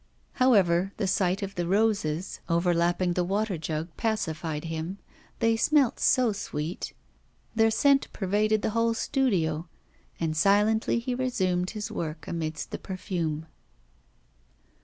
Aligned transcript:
However, 0.41 0.93
the 0.97 1.05
sight 1.05 1.43
of 1.43 1.53
the 1.53 1.67
roses, 1.67 2.39
overlapping 2.49 3.13
the 3.13 3.23
water 3.23 3.55
jug, 3.55 3.89
pacified 3.97 4.63
him; 4.63 4.97
they 5.37 5.55
smelt 5.55 5.99
so 5.99 6.31
sweet. 6.31 6.93
Their 7.53 7.69
scent 7.69 8.11
pervaded 8.11 8.63
the 8.63 8.71
whole 8.71 8.95
studio, 8.95 9.67
and 10.19 10.35
silently 10.35 10.97
he 10.97 11.13
resumed 11.13 11.69
his 11.77 11.91
work 11.91 12.27
amidst 12.27 12.71
the 12.71 12.79
perfume. 12.79 13.45